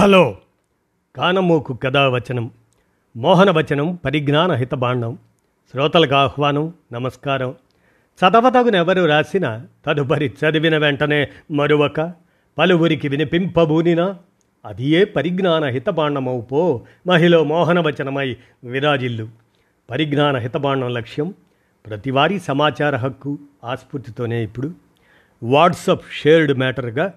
[0.00, 0.38] Hello.
[1.16, 2.50] కానమోకు కథావచనం
[3.16, 5.18] మోహనవచనం పరిజ్ఞాన హితబాండం
[5.72, 7.54] శ్రోతలకు ఆహ్వానం నమస్కారం.
[8.18, 12.12] చదవతగునెవరు రాసిన తదుపరి చదివిన వెంటనే మరొక
[12.58, 14.18] పలువురికి వినిపింపబూనినా
[14.64, 19.28] అది ఏ పరిజ్ఞాన హితబాండమవు పో మహిళ మోహనవచనమై విరాజిల్లు.
[19.90, 21.34] పరిజ్ఞాన హితబాండం లక్ష్యం
[21.86, 24.74] ప్రతివారీ సమాచార హక్కు ఆస్ఫూర్తితోనే ఇప్పుడు.
[25.42, 27.14] వాట్సప్ షేర్డ్ మ్యాటర్గా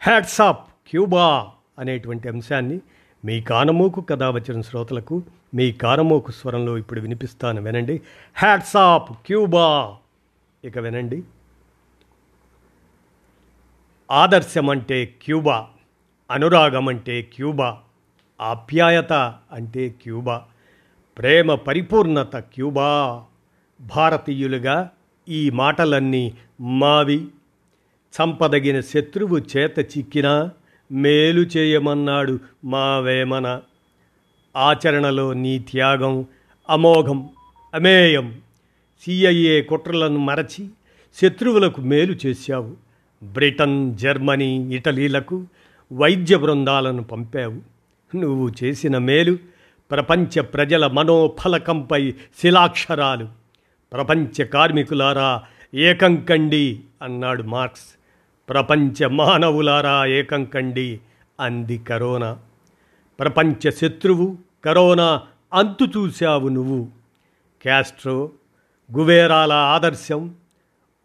[0.00, 1.48] హ్యాట్సాప్ క్యూబా.
[1.78, 2.80] అనేటువంటి అంశాన్ని
[3.24, 5.22] మీ కానమోకు కథ వచ్చిన శ్రోతలకు
[5.54, 8.00] మీ కానమోకు స్వరంలో ఇప్పుడు వినిపిస్తాను వినండి.
[8.34, 9.96] హ్యాట్సాప్ క్యూబా
[10.64, 11.22] ఇక వినండి.
[14.10, 15.66] ఆదర్శం అంటే క్యూబా
[16.30, 17.78] అనురాగం అంటే క్యూబా
[18.40, 19.12] ఆప్యాయత
[19.52, 20.44] అంటే క్యూబా
[21.18, 23.22] ప్రేమ పరిపూర్ణత క్యూబా.
[23.80, 24.90] భారతీయులుగా
[25.28, 27.28] ఈ మాటలన్నీ మావి.
[28.22, 30.50] చంపదగిన శత్రువు చేత చిక్కినా
[30.92, 33.60] మేలు చేయమన్నాడు మా వేమన
[34.56, 36.26] ఆచరణలో నీ త్యాగం
[36.70, 37.28] అమోఘం
[37.74, 38.40] అమేయం.
[39.04, 40.68] సిఐఏ కుట్రలను మరచి
[41.22, 42.76] శత్రువులకు మేలు చేశావు.
[43.22, 45.46] బ్రిటన్ జర్మనీ ఇటలీలకు
[45.92, 47.78] వైద్య బృందాలను పంపావు.
[48.16, 49.38] నువ్వు చేసిన మేలు
[49.90, 53.28] ప్రపంచ ప్రజల మనోఫలకంపై శిలాక్షరాలు.
[53.92, 55.42] ప్రపంచ కార్మికులారా
[55.74, 57.97] ఏకం కండి అన్నాడు మార్క్స్.
[58.48, 61.00] ప్రపంచ మానవులారా ఏకం కండి
[61.40, 62.38] అంది కరోనా.
[63.20, 65.22] ప్రపంచ శత్రువు కరోనా
[65.54, 66.88] అంతు చూశావు నువ్వు.
[67.62, 68.30] క్యాస్ట్రో
[68.92, 70.34] గువేరాల ఆదర్శం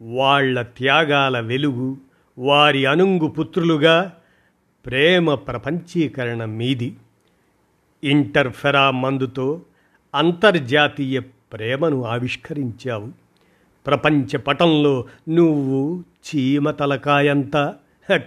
[0.02, 1.98] వాళ్ళ త్యాగాల వెలుగు
[2.38, 4.14] వారి అనుంగు పుత్రులుగా
[4.86, 6.96] ప్రేమ ప్రపంచీకరణ మీది.
[8.04, 9.62] ఇంటర్ఫెరా మందుతో
[10.16, 13.23] అంతర్జాతీయ ప్రేమను ఆవిష్కరించావు.
[13.88, 17.76] ప్రపంచ పటంలో నువ్వు చీమ తలకాయంత.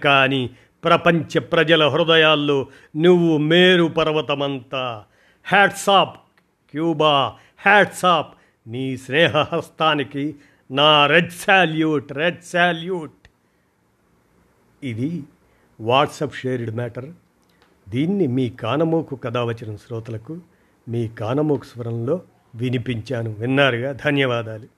[0.03, 0.49] కానీ
[0.83, 5.03] ప్రపంచ ప్రజల హృదయాల్లో నువ్వు మేరు పర్వతమంతా.
[5.45, 6.17] Hats off
[6.71, 10.35] Cuba hats off నీ స్నేహహస్తానికి
[10.71, 13.29] నా రెడ్ శాల్యూట్ రెడ్ శాల్యూట్
[14.83, 15.23] ఇది
[15.81, 17.09] వాట్సప్ షేర్డ్ మ్యాటర్.
[17.89, 20.39] దీన్ని మీ కానమోకు కథ వచ్చిన శ్రోతలకు
[20.89, 22.21] మీ కానమోకు స్వరంలో
[22.55, 23.35] వినిపించాను.
[23.39, 23.91] విన్నారుగా?
[23.91, 24.76] ధన్యవాదాలు.